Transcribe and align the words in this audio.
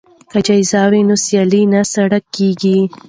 که 0.31 0.39
جایزه 0.45 0.81
وي 0.91 1.01
نو 1.09 1.15
سیالي 1.25 1.61
نه 1.73 1.81
سړه 1.93 2.19
کیږي. 2.35 2.77